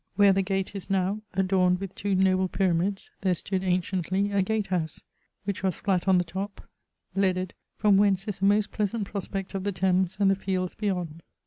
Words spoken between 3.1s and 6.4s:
there stood anciently a gate house, which was flatt on the